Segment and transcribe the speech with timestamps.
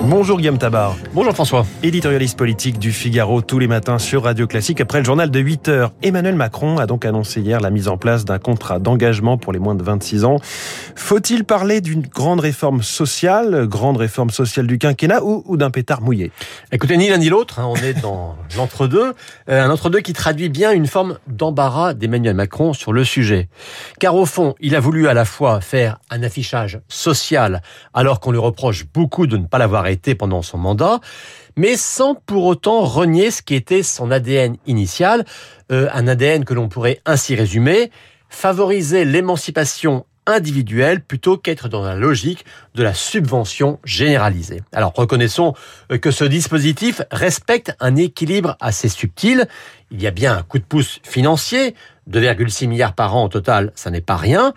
[0.00, 0.94] Bonjour Guillaume Tabar.
[1.14, 1.66] Bonjour François.
[1.82, 4.80] Éditorialiste politique du Figaro tous les matins sur Radio Classique.
[4.80, 7.96] Après le journal de 8 heures, Emmanuel Macron a donc annoncé hier la mise en
[7.96, 10.38] place d'un contrat d'engagement pour les moins de 26 ans.
[10.94, 16.30] Faut-il parler d'une grande réforme sociale, grande réforme sociale du quinquennat ou, d'un pétard mouillé?
[16.72, 19.14] Écoutez, ni l'un ni l'autre, hein, on est dans l'entre-deux.
[19.48, 23.48] Euh, un entre-deux qui traduit bien une forme d'embarras d'Emmanuel Macron sur le sujet.
[23.98, 27.62] Car au fond, il a voulu à la fois faire un affichage social
[27.94, 31.00] alors qu'on lui reproche beaucoup de ne pas l'avoir été pendant son mandat,
[31.56, 35.24] mais sans pour autant renier ce qui était son ADN initial,
[35.72, 37.90] euh, un ADN que l'on pourrait ainsi résumer,
[38.28, 44.62] favoriser l'émancipation individuelle plutôt qu'être dans la logique de la subvention généralisée.
[44.72, 45.54] Alors reconnaissons
[45.92, 49.46] euh, que ce dispositif respecte un équilibre assez subtil.
[49.90, 51.74] Il y a bien un coup de pouce financier,
[52.10, 54.52] 2,6 milliards par an au total, ça n'est pas rien,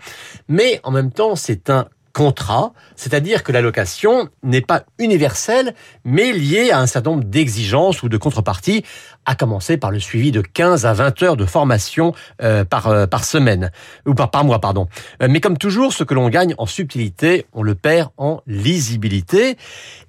[0.48, 6.70] mais en même temps c'est un contrat, c'est-à-dire que l'allocation n'est pas universelle, mais liée
[6.70, 8.84] à un certain nombre d'exigences ou de contreparties,
[9.26, 13.06] à commencer par le suivi de 15 à 20 heures de formation euh, par, euh,
[13.06, 13.70] par semaine,
[14.06, 14.88] ou par, par mois, pardon.
[15.22, 19.56] Euh, mais comme toujours, ce que l'on gagne en subtilité, on le perd en lisibilité.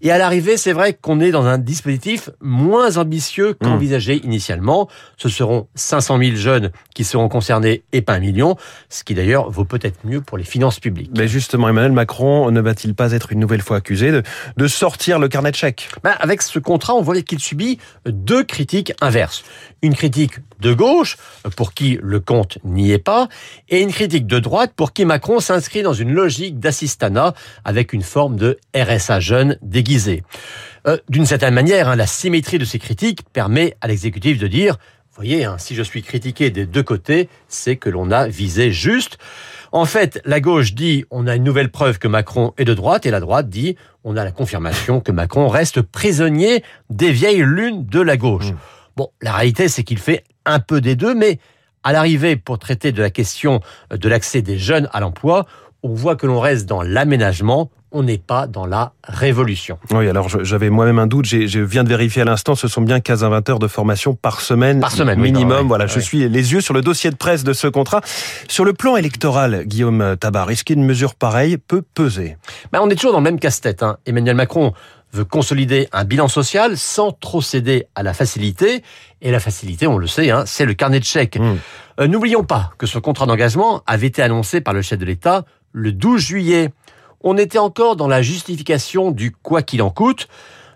[0.02, 4.26] Et à l'arrivée, c'est vrai qu'on est dans un dispositif moins ambitieux qu'envisagé mmh.
[4.26, 4.88] initialement.
[5.18, 8.56] Ce seront 500 000 jeunes qui seront concernés et pas un million,
[8.90, 11.12] ce qui d'ailleurs vaut peut-être mieux pour les finances publiques.
[11.16, 15.28] Mais justement, Emmanuel Macron ne va-t-il pas être une nouvelle fois accusé de, sortir le
[15.28, 15.90] carnet de chèques?
[16.04, 19.44] Ben, Avec ce contrat, on voit qu'il subit deux critiques inverse.
[19.82, 21.18] Une critique de gauche,
[21.56, 23.28] pour qui le compte n'y est pas,
[23.70, 27.34] et une critique de droite, pour qui Macron s'inscrit dans une logique d'assistanat
[27.66, 30.24] avec une forme de RSA jeune déguisé.
[30.88, 34.78] Euh, d'une certaine manière, hein, la symétrie de ces critiques permet à l'exécutif de dire
[35.16, 39.18] voyez, hein, si je suis critiqué des deux côtés, c'est que l'on a visé juste.
[39.72, 43.06] En fait, la gauche dit on a une nouvelle preuve que Macron est de droite
[43.06, 47.86] et la droite dit on a la confirmation que Macron reste prisonnier des vieilles lunes
[47.86, 48.52] de la gauche.
[48.52, 48.58] Mmh.
[48.98, 51.40] Bon, la réalité, c'est qu'il fait un peu des deux, mais
[51.84, 55.48] à l'arrivée, pour traiter de la question de l'accès des jeunes à l'emploi,
[55.84, 59.78] on voit que l'on reste dans l'aménagement, on n'est pas dans la révolution.
[59.92, 63.00] Oui, alors j'avais moi-même un doute, je viens de vérifier à l'instant, ce sont bien
[63.00, 65.68] 15 à 20 heures de formation par semaine, par semaine minimum.
[65.68, 68.02] voilà, je suis les yeux sur le dossier de presse de ce contrat.
[68.48, 72.38] Sur le plan électoral, Guillaume Tabar, est-ce qu'une mesure pareille peut peser?
[72.72, 73.84] Ben, On est toujours dans le même casse-tête.
[73.84, 73.98] Hein.
[74.06, 74.74] Emmanuel Macron
[75.14, 78.84] veut consolider un bilan social sans trop céder à la facilité.
[79.22, 81.38] Et la facilité, on le sait, hein, c'est le carnet de chèques.
[81.38, 81.58] Mmh.
[82.02, 85.46] Euh, n'oublions pas que ce contrat d'engagement avait été annoncé par le chef de l'État
[85.72, 86.70] le 12 juillet.
[87.22, 90.28] On était encore dans la justification du quoi qu'il en coûte.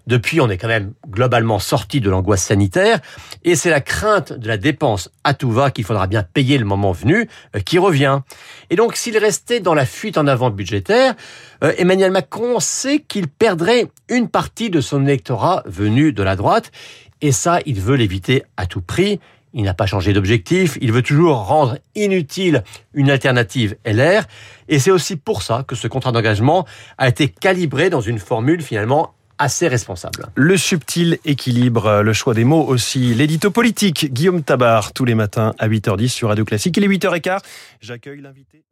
[0.05, 2.99] Depuis, on est quand même globalement sorti de l'angoisse sanitaire,
[3.43, 6.65] et c'est la crainte de la dépense à tout va qu'il faudra bien payer le
[6.65, 8.19] moment venu euh, qui revient.
[8.69, 11.15] Et donc, s'il restait dans la fuite en avant budgétaire,
[11.63, 16.71] euh, Emmanuel Macron sait qu'il perdrait une partie de son électorat venu de la droite,
[17.21, 19.19] et ça, il veut l'éviter à tout prix.
[19.55, 24.23] Il n'a pas changé d'objectif, il veut toujours rendre inutile une alternative LR,
[24.67, 26.65] et c'est aussi pour ça que ce contrat d'engagement
[26.97, 30.27] a été calibré dans une formule finalement assez responsable.
[30.35, 33.13] Le subtil équilibre, le choix des mots aussi.
[33.13, 36.75] L'édito politique, Guillaume Tabar, tous les matins à 8h10 sur Radio Classique.
[36.75, 37.39] Il est 8h15.
[37.79, 38.65] J'accueille l'invité.